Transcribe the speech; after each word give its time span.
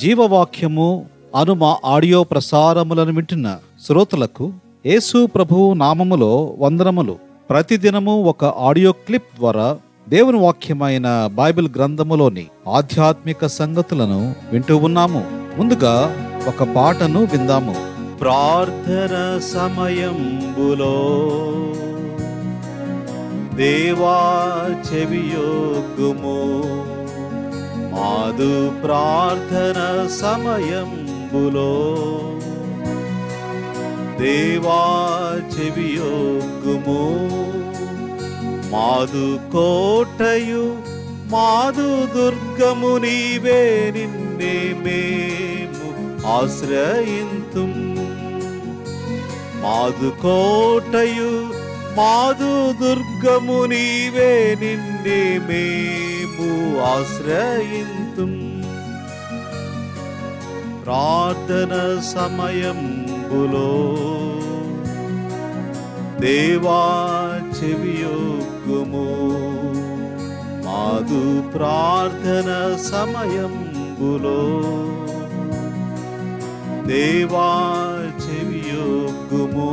జీవవాక్యము 0.00 1.06
అను 1.36 1.54
మా 1.54 1.76
ఆడియో 1.84 2.24
ప్రసారములను 2.24 3.12
వింటున్న 3.12 3.58
శ్రోతలకు 3.86 4.52
యేసు 4.86 5.26
ప్రభువు 5.26 5.74
నామములో 5.74 6.56
వందనములు. 6.58 7.16
ప్రతిదినము 7.50 8.22
ఒక 8.22 8.44
ఆడియో 8.44 8.92
క్లిప్ 8.92 9.36
ద్వారా 9.38 9.78
దేవుని 10.08 10.38
వాక్యమైన 10.38 11.30
బైబిల్ 11.34 11.68
గ్రంథములోని 11.76 12.46
ఆధ్యాత్మిక 12.68 13.46
సంగతులను 13.46 14.34
వింటూ 14.52 14.76
ఉన్నాము. 14.76 15.24
ముందుగా 15.58 16.16
ఒక 16.48 16.62
పాటను 16.62 17.24
విందాము. 17.24 17.74
ప్రార్థన 18.20 19.40
సమయంబులో 19.54 20.96
దేవా 23.56 24.18
చెవియోగుము 24.92 26.36
మాదు 27.96 28.50
ప్రార్థన 28.82 29.78
సమయంబులో 30.16 31.72
దేవా 34.18 34.82
చెవియోగుము 35.54 37.00
మాదు 38.70 39.24
కోటయు 39.52 40.64
మాదు 41.30 41.88
దుర్గము 42.14 42.92
నీవే 42.96 43.60
నిన్నే 43.96 44.56
మేము 44.84 45.88
ఆశ్రయింతుం. 46.28 47.72
మాదు 49.62 50.10
కోటయు 50.22 51.30
మాదు 51.96 52.52
దుర్గము 52.80 53.58
నీవే 53.64 54.32
నిన్నే 54.60 55.20
మేము 55.48 56.05
ఆశ్రయింతుం 56.86 58.32
ప్రార్థన 60.82 61.72
సమయంబులో 62.10 63.70
దేవా 66.20 66.82
చెవియొగ్గుము 67.56 69.06
మాదు 70.66 71.22
ప్రార్థన 71.54 72.50
సమయంబులో 72.86 74.40
దేవా 76.88 77.48
చెవియొగ్గుము 78.24 79.70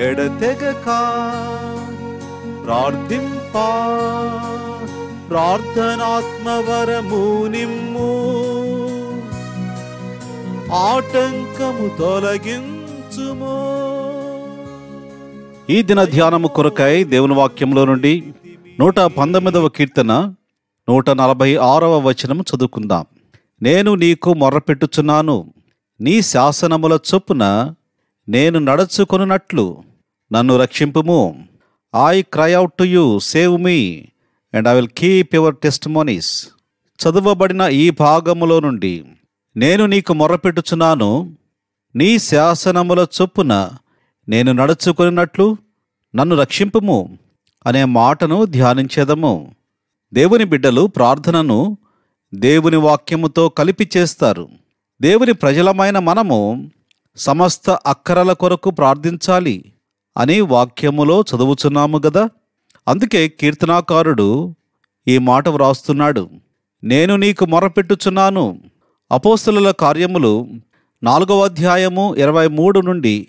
ఎడతెగక 0.00 0.88
ప్రార్థింపా. 2.66 3.68
ప్రార్థనాత్మవరము 5.28 7.46
నిమ్ము 7.46 8.26
ఆటంకము 10.72 11.98
తొలగించుము. 11.98 13.76
ఈ 15.70 15.82
దిన 15.82 16.04
ధ్యానము 16.04 16.48
కొరకై 16.48 17.04
దేవుని 17.04 17.34
వాక్యంలో 17.34 17.84
నుండి 17.84 18.34
నూట 18.80 19.00
పంతొమ్మిదవ 19.00 19.68
కీర్తన 19.68 20.34
నూట 20.88 21.10
నలభై 21.10 21.56
ఆరవ 21.56 21.98
వచనం 21.98 22.40
చదువుకుందాం. 22.40 23.06
నేను 23.62 23.94
నీకు 23.94 24.34
మొర్రపెట్టుచున్నాను 24.34 25.54
నీ 26.00 26.22
శాసనముల 26.22 26.98
చొప్పున 27.14 27.74
నేను 28.28 28.58
నడుచుకొనున్నట్లు 28.58 29.82
నన్ను 30.32 30.56
రక్షింపుము. 30.56 31.45
I 32.04 32.22
cry 32.22 32.52
out 32.52 32.74
to 32.74 32.84
you 32.84 33.18
save 33.18 33.58
me 33.58 34.04
and 34.54 34.68
I 34.68 34.74
will 34.74 34.88
keep 34.88 35.34
your 35.34 35.56
testimonies 35.88 36.48
చదువబడిన 37.02 37.60
ఈ 37.60 37.90
భాగములో 37.90 38.60
నుండి 38.60 39.04
నేను 39.56 39.86
నీకు 39.86 40.12
మొరపెట్టుచున్నాను. 40.12 41.36
నీ 41.96 42.18
శాసనముల 42.18 43.06
చొప్పున 43.22 43.70
నేను 44.28 44.52
నడుచుకున్నట్లు 44.52 45.56
నన్ను 46.14 46.36
రక్షింపుము 46.36 47.18
అనే 47.66 47.84
మాటను 47.84 48.44
ధ్యానించేదము. 48.44 49.54
దేవుని 50.14 50.44
బిడ్డలు 50.44 50.86
ప్రార్థనను 50.86 51.78
దేవుని 52.34 52.76
వాక్యముతో 52.76 53.48
కలిపి 53.48 53.90
చేస్తారు. 53.96 54.48
దేవుని 55.00 55.32
ప్రజలమైన 55.32 55.98
మనము 55.98 56.70
సమస్త 57.16 57.70
అక్కరల 57.70 58.32
కొరకు 58.32 58.70
ప్రార్థించాలి. 58.70 59.72
అని 60.16 60.40
వాక్యములో 60.40 61.20
చదువుచున్నాము 61.20 61.98
గదా? 62.06 62.28
అందుకే 62.88 63.28
కీర్తనాకారుడు 63.28 64.54
ఈ 65.08 65.18
మాట 65.18 65.48
వ్రాస్తున్నాడు. 65.48 66.30
నేను 66.84 67.16
నీకు 67.16 67.44
మొరపెట్టుచున్నాను. 67.44 68.58
అపోస్తుల 69.12 69.70
కార్యములు 69.70 70.48
నాలుగవ 71.02 71.44
అధ్యాయము 71.44 72.14
ఇరవై 72.14 72.48
మూడు 72.48 72.80
నుండి 72.80 73.28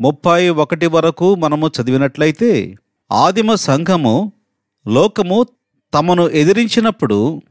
ముప్పై 0.00 0.48
ఒకటి 0.48 0.86
వరకు 0.86 1.34
మనము 1.34 1.68
చదివినట్లయితే 1.68 2.76
ఆదిమ 3.12 3.54
సంఘము 3.54 4.32
లోకము 4.88 5.46
తమను 5.94 6.28
ఎదిరించినప్పుడు 6.28 7.42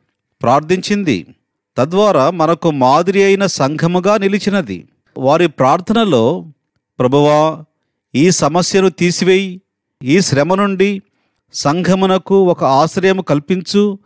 ప్రార్థించింది. 0.41 1.35
తద్వారా 1.77 2.29
మనకు 2.29 2.71
మాదిరి 2.71 3.23
అయిన 3.23 3.45
సంఘముగా 3.45 4.17
నిలిచినది. 4.17 4.87
వారి 5.17 5.47
ప్రార్థనలో 5.47 6.45
ప్రభువా 6.99 7.63
ఈ 8.15 8.31
సమస్యను 8.31 8.89
తీసివేయి. 8.89 9.61
ఈ 10.03 10.21
శ్రమ 10.21 10.55
నుండి 10.55 11.01
సంఘమునకు 11.53 12.43
ఒక 12.43 12.63
ఆశ్రయం 12.63 13.21
కల్పించు 13.21 13.99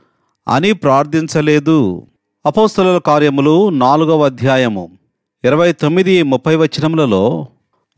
అని 0.48 0.74
ప్రార్థించలేదు. 0.74 2.08
అపోస్తల 2.46 2.98
కార్యములు 2.98 3.70
నాలుగవ 3.70 4.26
అధ్యాయము 4.26 4.98
ఇరవై 5.44 5.72
తొమ్మిది 5.72 6.24
ముప్పై 6.24 6.56
వచనములలో 6.56 7.48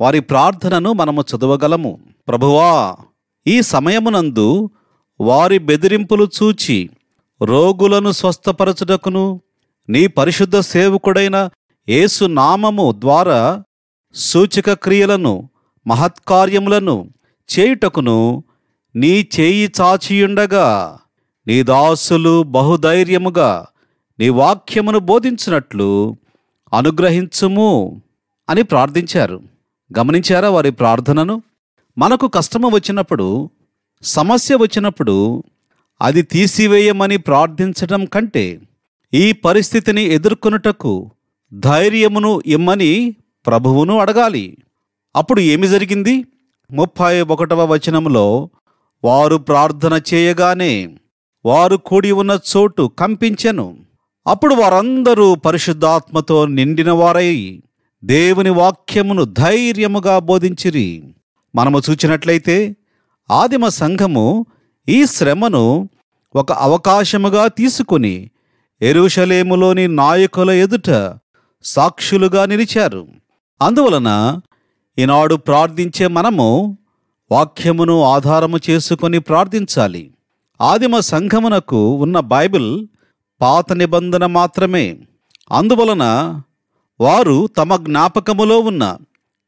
వారి 0.01 0.19
ప్రార్థనను 0.19 0.93
మనము 0.93 1.21
చదవగలము. 1.21 1.99
ప్రభువా 2.27 2.95
ఈ 3.47 3.61
సమయమునందు 3.61 4.69
వారి 5.21 5.59
బెదిరింపులు 5.59 6.27
చూచి 6.43 6.89
రోగులను 7.41 8.11
స్వస్థపరచుటకును 8.11 9.41
నీ 9.89 10.07
పరిశుద్ధ 10.07 10.59
సేవకుడైన 10.59 11.49
యేసు 11.89 12.25
నామము 12.25 12.91
ద్వారా 12.97 13.63
సూచక 14.15 14.73
క్రియలను 14.73 15.49
మహత్కార్యములను 15.87 17.09
చేయుటకును 17.59 18.43
నీ 18.95 19.27
చేయి 19.39 19.71
చాచియుండగా 19.81 20.97
నీ 21.47 21.63
దాసులు 21.63 22.43
బహుధైర్యముగా 22.43 23.67
నీ 24.19 24.29
వాక్యమును 24.29 24.99
బోధించినట్లు 24.99 26.15
అనుగ్రహించుము 26.73 28.01
అని 28.49 28.63
ప్రార్థించారు. 28.63 29.41
గమనించారా 29.99 30.49
వారి 30.49 30.71
ప్రార్థనను? 30.71 31.41
మనకు 31.97 32.27
కష్టము 32.27 32.69
వచ్చినప్పుడు 32.69 33.49
సమస్య 34.03 34.55
వచ్చినప్పుడు 34.55 35.43
అది 36.01 36.21
తీసివేయమని 36.21 37.17
ప్రార్థించడం 37.17 38.05
కంటే 38.05 38.59
ఈ 39.13 39.31
పరిస్థితిని 39.31 40.03
ఎదుర్కొనుటకు 40.03 41.11
ధైర్యమును 41.53 42.41
ఇమ్మని 42.45 43.15
ప్రభువును 43.45 43.97
అడగాలి. 43.97 44.57
అప్పుడు 45.15 45.39
ఏమి 45.39 45.67
జరిగింది? 45.67 46.25
ముప్పై 46.71 47.21
ఒకటవ 47.21 47.65
వచనంలో 47.65 48.49
వారు 49.03 49.35
ప్రార్థన 49.35 50.01
చేయగానే 50.13 50.97
వారు 51.45 51.75
కూడి 51.75 52.11
ఉన్న 52.11 52.39
చోటు 52.57 52.91
కంపించెను. 52.99 53.77
అప్పుడు 54.27 54.55
వారందరూ 54.55 55.35
పరిశుద్ధాత్మతో 55.35 56.45
నిండిన 56.45 56.91
వారై 56.91 57.61
దేవుని 58.03 58.49
వాక్యమును 58.49 59.23
ధైర్యముగా 59.23 60.19
బోధించిరి. 60.19 61.03
మనము 61.55 61.81
చూచినట్లయితే 61.89 62.75
ఆదిమ 63.31 63.67
సంఘము 63.67 64.45
ఈ 64.89 65.05
శ్రమను 65.05 65.89
ఒక 66.35 66.51
అవకాశముగా 66.51 67.47
తీసుకుని 67.47 68.29
ఎరుషలేములోని 68.81 69.87
నాయకుల 69.87 70.51
ఎదుట 70.51 71.17
సాక్షులుగా 71.63 72.45
నిలిచారు. 72.45 73.07
అందువలన 73.61 74.39
ఈనాడు 74.99 75.35
ప్రార్థించే 75.35 76.07
మనము 76.07 76.77
వాక్యమును 77.31 78.01
ఆధారము 78.03 78.59
చేసుకొని 78.69 79.19
ప్రార్థించాలి. 79.19 80.11
ఆదిమ 80.61 80.99
సంఘమునకు 80.99 81.91
ఉన్న 81.91 82.19
బైబిల్ 82.19 82.87
పాత 83.41 83.73
నిబంధన 83.73 84.25
మాత్రమే. 84.25 84.99
అందువలన 85.51 86.03
వారు 87.01 87.47
తమ 87.47 87.75
జ్ఞాపకములో 87.75 88.59
ఉన్న 88.59 88.97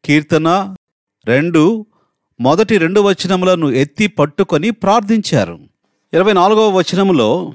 కీర్తన 0.06 0.76
రెండు 1.28 1.86
మొదటి 2.42 2.78
రెండు 2.78 3.02
వచనములను 3.02 3.68
ఎత్తి 3.68 4.08
పట్టుకొని 4.08 4.72
ప్రార్థించారు. 4.72 5.60
ఇరవై 6.14 6.34
నాలుగవ 6.34 6.78
వచనములో 6.78 7.54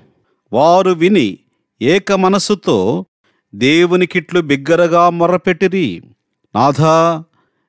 వారు 0.53 0.91
విని 0.91 1.39
ఏక 1.83 2.13
మనస్సుతో 2.13 3.07
దేవునికిట్లు 3.55 4.41
బిగ్గరగా 4.41 5.11
మొర్రపెట్టిరి 5.11 6.03
నాథా 6.55 7.25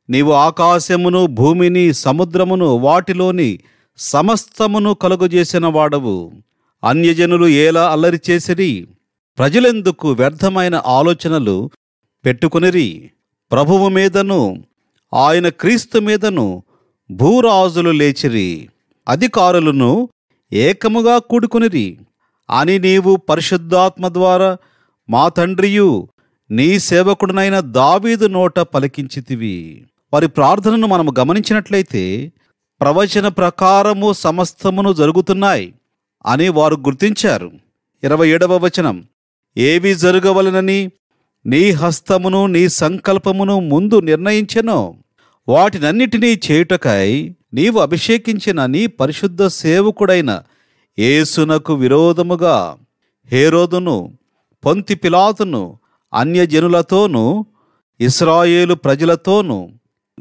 నీవు 0.09 0.31
ఆకాశమును 0.31 1.25
భూమిని 1.25 1.93
సముద్రమును 1.93 2.65
వాటిలోని 2.65 3.59
సమస్తమును 3.97 4.93
కలుగజేసిన 4.93 5.65
వాడవు. 5.65 6.31
అన్యజనులు 6.83 7.45
ఎలా 7.45 7.91
అల్లరి 7.91 8.19
చేసిరి 8.29 8.87
ప్రజలెందుకు 9.37 10.11
వ్యర్థమైన 10.11 10.81
ఆలోచనలు 10.85 11.69
పెట్టుకునిరి? 12.25 13.11
ప్రభువు 13.51 13.89
మీదను 13.89 14.63
ఆయన 15.13 15.49
క్రీస్తు 15.49 15.99
మీదను 15.99 16.63
భూరాజులు 17.11 17.89
లేచిరి 17.89 18.69
అధికారులను 19.09 20.09
ఏకముగా 20.53 21.17
కూడుకునిరి. 21.17 21.97
అని 22.49 22.79
నీవు 22.79 23.15
పరిశుద్ధాత్మ 23.15 24.07
ద్వారా 24.07 24.57
మా 25.09 25.27
తండ్రియు 25.27 26.07
నీ 26.51 26.79
సేవకుడునైన 26.79 27.59
దావీదు 27.59 28.25
నోట 28.25 28.59
పలికించితివి. 28.59 29.85
వారి 30.13 30.27
ప్రార్థనను 30.27 30.87
మనము 30.87 31.13
గమనించినట్లయితే 31.19 32.31
ప్రవచన 32.81 33.27
ప్రకారము 33.27 34.13
సమస్తమును 34.13 34.93
జరుగుతున్నాయి 34.93 35.73
అని 36.25 36.49
వారు 36.49 36.75
గుర్తించారు. 36.75 37.51
ఇరవై 38.03 38.29
ఏడవ 38.29 38.57
వచనం. 38.57 39.05
ఏవి 39.57 39.95
జరగవలనని 39.95 40.91
నీ 41.45 41.71
హస్తమును 41.71 42.45
నీ 42.45 42.69
సంకల్పమును 42.69 43.59
ముందు 43.59 43.99
నిర్ణయించెనో. 43.99 44.95
వాటినన్నిటినీ 45.49 46.39
చేయుటకై 46.51 47.35
నీవు 47.53 47.79
అభిషేకించిన 47.79 48.65
నీ 48.65 48.87
పరిశుద్ధ 48.87 49.45
సేవకుడైన 49.45 50.43
యేసునకు 50.99 51.73
విరోధముగా 51.73 52.77
హేరోదును 53.31 54.17
పొంతి 54.65 54.95
పిలాతును 54.95 55.79
అన్యజనులతోనూ 56.13 57.45
ఇస్రాయేలు 57.99 58.73
ప్రజలతోనూ 58.73 59.69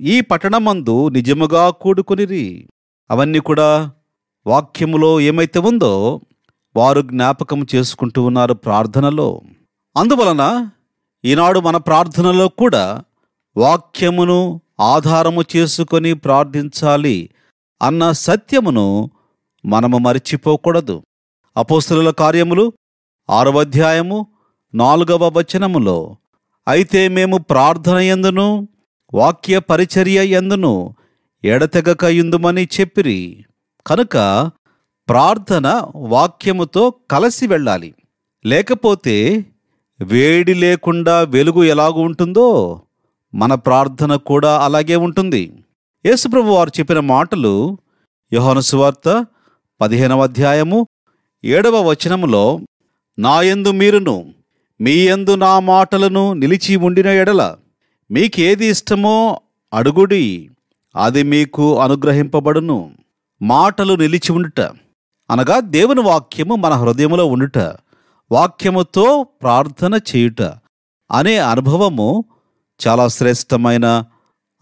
ఈ 0.00 0.20
పట్టణమందు 0.20 1.08
నిజముగా 1.08 1.70
కూడుకునిరి. 1.70 2.68
అవన్నీ 3.10 3.38
కూడా 3.38 3.90
వాక్యములో 4.46 5.20
ఏమైతే 5.20 5.58
ఉందో 5.58 6.20
వారు 6.76 7.00
జ్ఞాపకం 7.00 7.66
చేసుకుంటూ 7.74 8.22
ఉన్నారు 8.22 8.54
ప్రార్థనలో. 8.54 9.40
అందువలన 9.96 10.70
ఈనాడు 11.24 11.60
మన 11.60 11.76
ప్రార్థనలో 11.76 12.48
కూడా 12.48 13.02
వాక్యమును 13.56 14.60
ఆధారము 14.80 15.42
చేసుకొని 15.56 16.14
ప్రార్థించాలి 16.14 17.30
అన్న 17.82 18.12
సత్యమును 18.12 19.10
మనము 19.64 19.98
మరిచిపోకూడదు. 19.98 21.02
అపోస్తుల 21.56 22.10
కార్యములు 22.10 22.72
ఆరవ 23.30 23.60
అధ్యాయము 23.60 24.26
నాలుగవ 24.74 25.38
వచనములో 25.38 26.16
అయితే 26.68 27.08
మేము 27.08 27.38
ప్రార్థన 27.38 27.94
ఎందును? 27.94 28.68
వాక్య 29.14 29.58
పరిచర్య 29.58 30.26
ఎందును 30.26 30.94
ఎడతెగక 31.44 32.04
ఇందుమని 32.04 32.68
చెప్పిరి. 32.80 33.44
కనుక 33.86 34.16
ప్రార్థన 35.08 35.82
వాక్యముతో 35.96 36.94
కలిసి 37.10 37.46
వెళ్ళాలి. 37.46 37.94
లేకపోతే 38.46 39.44
వేడి 40.02 40.54
లేకుండా 40.54 41.22
వెలుగు 41.22 41.64
ఎలాగూ 41.64 42.00
ఉంటుందో 42.00 42.80
మన 43.34 43.54
ప్రార్థన 43.54 44.16
కూడా 44.16 44.58
అలాగే 44.58 44.96
ఉంటుంది. 44.96 45.52
యేసుప్రభు 46.06 46.50
వారు 46.50 46.70
చెప్పిన 46.78 46.98
మాటలు 46.98 47.78
యోహాను 48.32 48.60
సువార్త 48.60 49.26
పదిహేనవ 49.80 50.22
అధ్యాయము 50.22 50.86
ఏడవ 51.44 51.90
వచనములో 51.90 52.60
నాయందు 53.18 53.70
మీరును 53.70 54.32
మీ 54.80 55.08
యందు 55.08 55.34
నా 55.34 55.60
మాటలను 55.60 56.32
నిలిచి 56.32 56.76
ఉండిన 56.76 57.06
ఎడల 57.06 57.56
మీకేది 58.10 58.66
ఇష్టమో 58.66 59.40
అడుగుడి 59.74 60.50
అది 60.96 61.22
మీకు 61.22 61.78
అనుగ్రహింపబడును. 61.78 62.92
మాటలు 63.42 63.94
నిలిచి 63.94 64.32
ఉండుట. 64.32 64.60
అనగా 65.30 65.60
దేవుని 65.60 66.00
వాక్యము 66.00 66.54
మన 66.54 66.72
హృదయములో 66.72 67.26
ఉండుట 67.26 67.58
వాక్యముతో 68.32 69.22
ప్రార్థన 69.22 69.94
చేయుట 69.94 70.42
అనే 71.10 71.38
అనుభవము 71.38 72.24
చాలా 72.88 73.08
శ్రేష్టమైన 73.08 74.04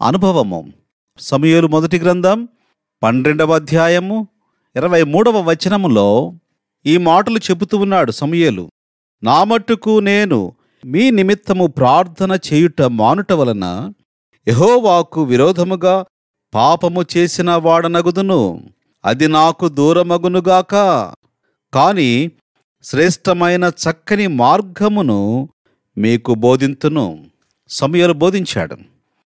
అనుభవము. 0.01 0.73
సమయలు 1.19 1.67
మొదటి 1.67 1.99
గ్రంథం 1.99 2.47
పన్నెండవ 3.03 3.55
అధ్యాయము 3.55 4.27
ఇరవై 4.75 5.03
మూడవ 5.03 5.49
వచనములో 5.49 6.33
ఈ 6.85 6.97
మాటలు 6.97 7.37
చెబుతూ 7.37 7.77
ఉన్నాడు 7.77 8.11
సమయలు. 8.11 8.69
నా 9.23 9.43
మట్టుకు 9.43 9.99
నేను 9.99 10.53
మీ 10.85 11.11
నిమిత్తము 11.11 11.67
ప్రార్థన 11.67 12.39
చేయుట 12.53 12.81
మానుట 12.81 13.31
వలన 13.31 13.93
యహోవాకు 14.47 15.23
విరోధముగా 15.23 16.05
పాపము 16.53 17.05
చేసిన 17.17 17.51
వాడనగుదును. 17.51 18.69
అది 19.05 19.27
నాకు 19.27 19.67
దూరమగునుగాక 19.67 20.71
కాని 21.73 22.31
శ్రేష్టమైన 22.83 23.63
చక్కని 23.63 24.27
మార్గమును 24.27 25.49
మీకు 25.97 26.33
బోధింతును. 26.33 27.25
సమయలు 27.69 28.13
బోధించాడు. 28.13 28.77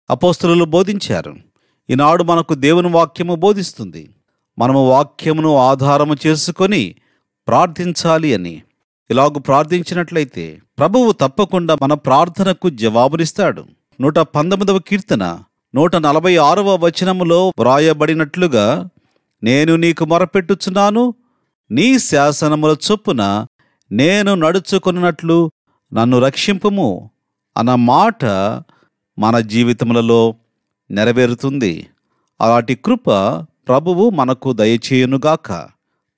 అపోస్తులు 0.10 0.66
బోధించారు. 0.66 1.36
ఈనాడు 1.90 2.24
మనకు 2.24 2.54
దేవుని 2.54 2.88
వాక్యము 2.88 3.36
బోధిస్తుంది. 3.36 4.10
మనము 4.60 4.90
వాక్యమును 4.90 5.56
ఆధారము 5.56 6.16
చేసుకొని 6.28 6.96
ప్రార్థించాలి 7.48 8.34
అని. 8.34 8.62
ఇలాగు 9.12 9.40
ప్రార్థించినట్లయితే 9.40 10.60
ప్రభువు 10.78 11.12
తప్పకుండా 11.12 11.78
మన 11.82 11.94
ప్రార్థనకు 11.94 12.70
జవాబునిస్తాడు. 12.70 13.66
నూట 14.02 14.20
పంతొమ్మిదవ 14.20 14.80
కీర్తన 14.80 15.40
నూట 15.76 15.96
నలభై 15.96 16.38
ఆరవ 16.38 16.86
వచనములో 16.86 17.48
వ్రాయబడినట్లుగా 17.60 18.90
నేను 19.44 19.76
నీకు 19.76 20.06
మొరపెట్టుచున్నాను 20.06 21.14
నీ 21.72 22.00
శాసనముల 22.00 22.76
చొప్పున 22.92 23.46
నేను 23.92 24.36
నడుచుకున్నట్లు 24.36 25.52
నన్ను 25.94 26.20
రక్షింపుము 26.20 27.12
అన్న 27.58 27.76
మాట 27.76 28.26
మన 29.20 29.40
జీవితములలో 29.40 30.36
నెరవేరుతుంది. 30.92 31.88
అలాంటి 32.42 32.76
కృప 32.76 33.12
ప్రభువు 33.68 34.10
మనకు 34.10 34.54
దయచేయునుగాక. 34.54 35.52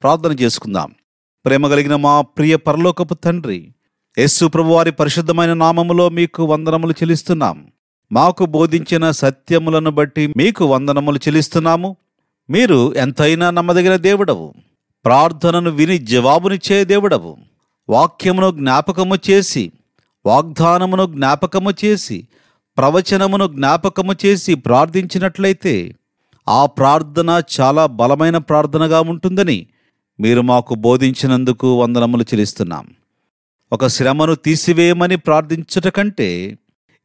ప్రార్థన 0.03 0.31
చేసుకుందాం. 0.31 0.95
ప్రేమ 1.45 1.67
కలిగిన 1.67 1.95
మా 1.95 2.21
ప్రియ 2.21 2.55
పరలోకపు 2.55 3.13
తండ్రి 3.13 3.73
యేసు 4.17 4.45
ప్రభువారి 4.45 4.91
పరిశుద్ధమైన 4.91 5.53
నామములో 5.53 6.09
మీకు 6.09 6.43
వందనములు 6.43 6.91
చెల్లిస్తున్నాం. 6.91 7.67
మాకు 8.11 8.45
బోధించిన 8.45 9.11
సత్యములను 9.11 9.91
బట్టి 9.91 10.33
మీకు 10.37 10.65
వందనములు 10.65 11.17
చెల్లిస్తున్నాము. 11.17 11.95
మీరు 12.49 12.95
ఎంతైనా 12.95 13.49
నమ్మదగిన 13.49 13.95
దేవుడవు. 13.95 14.53
ప్రార్థనను 15.05 15.71
విని 15.71 15.97
జవాబునిచ్చే 15.97 16.83
దేవుడవు. 16.83 17.37
వాక్యమును 17.89 18.51
జ్ఞాపకము 18.51 19.15
చేసి 19.29 19.71
వాగ్దానమును 20.25 21.05
జ్ఞాపకము 21.05 21.71
చేసి 21.85 22.27
ప్రవచనమును 22.77 23.47
జ్ఞాపకము 23.47 24.13
చేసి 24.25 24.55
ప్రార్థించినట్లయితే 24.55 25.95
ఆ 26.49 26.65
ప్రార్థన 26.65 27.41
చాలా 27.59 27.85
బలమైన 27.85 28.37
ప్రార్థనగా 28.37 29.01
ఉంటుందని 29.01 29.67
మీరు 30.19 30.41
మాకు 30.41 30.75
బోధించినందుకు 30.75 31.81
వందనములు 31.81 32.23
చెల్లిస్తున్నాం. 32.23 32.87
ఒక 33.73 33.87
శ్రమను 33.87 34.35
తీసివేయమని 34.35 35.15
ప్రార్థించుట 35.15 35.87
కంటే 35.87 36.57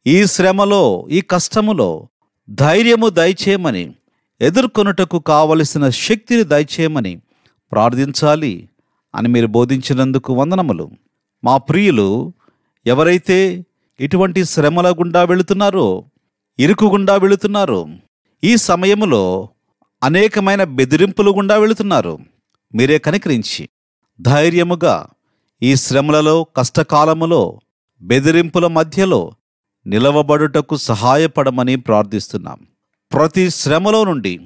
ఈ 0.07 0.25
శ్రమలో 0.25 1.07
ఈ 1.11 1.21
కష్టములో 1.21 2.07
ధైర్యము 2.49 3.09
దయచేయమని 3.09 3.93
ఎదుర్కొనుటకు 4.41 5.19
కావలసిన 5.19 5.89
శక్తిని 5.89 6.43
దయచేయమని 6.43 7.21
ప్రార్థించాలి 7.71 8.69
అని 9.15 9.27
మీరు 9.27 9.47
బోధించినందుకు 9.47 10.33
వందనములు. 10.33 10.89
మా 11.43 11.57
ప్రియులు 11.57 12.33
ఎవరైతే 12.85 13.65
ఇటువంటి 13.99 14.45
శ్రమల 14.45 14.91
గుండా 14.91 15.23
వెళుతున్నారో 15.23 16.05
ఇరుకు 16.59 16.85
గుండా 16.85 17.15
వెళుతున్నారో 17.15 17.87
ఈ 18.43 18.55
సమయములో 18.55 19.49
అనేకమైన 20.03 20.63
బెదిరింపులు 20.63 21.31
గుండా 21.31 21.57
వెళుతున్నారు. 21.57 22.19
మీరే 22.75 22.97
కనికరించి 22.97 23.69
ధైర్యముగా 24.21 25.07
ఈ 25.63 25.75
శ్రమలలో 25.75 26.43
కష్టకాలములో 26.43 27.59
బెదిరింపుల 28.01 28.67
మధ్యలో 28.67 29.31
నిలవబడుటకు 29.87 30.75
సహాయపడమని 30.75 31.75
ప్రార్థిస్తున్నాం. 31.75 32.59
ప్రతి 33.13 33.49
శ్రమలో 33.49 34.03
నుండి 34.03 34.39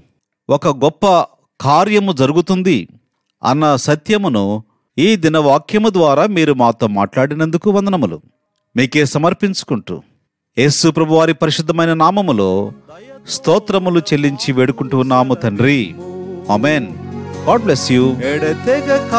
ఒక 0.50 0.68
గొప్ప 0.68 1.26
కార్యము 1.62 2.12
జరుగుతుంది 2.12 2.88
అన్న 3.44 3.76
సత్యమును 3.76 4.64
ఈ 4.98 5.16
దినవాక్యము 5.16 5.90
ద్వారా 5.90 6.26
మీరు 6.26 6.54
మాతో 6.54 6.88
మాట్లాడినందుకు 6.88 7.72
వందనములు. 7.72 8.22
మీకే 8.76 9.06
సమర్పించుకుంటూ 9.06 10.02
యేసు 10.58 10.90
ప్రభు 10.90 11.14
వారి 11.14 11.34
పరిశుద్ధమైన 11.34 11.94
నామములో 11.94 12.72
స్తోత్రములు 13.30 14.00
చెల్లించి 14.00 14.54
వేడుకుంటూ 14.54 14.98
ఉన్నాము 14.98 15.34
తండ్రి. 15.34 15.96
అమెన్ 16.54 16.88
గాడ్ 17.50 17.62
బ్లెస్ 17.62 17.92
యూ 17.92 18.06
ఎడతెగక 18.06 19.12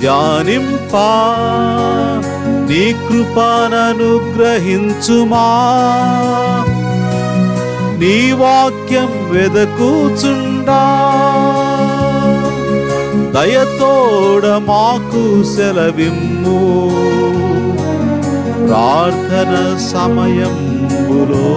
ధ్యానింపా. 0.00 1.36
నీ 2.46 2.92
కృపాననుగ్రహించుమా. 2.92 4.14
నీ 7.98 8.32
వాక్యం 8.32 9.28
వెదకూచుండా. 9.30 10.80
దయతోడ 13.34 14.46
మాకు 14.46 15.44
సెలవిమ్ము. 15.44 16.90
ప్రార్థన 18.66 19.78
సమయంబులో. 19.92 21.56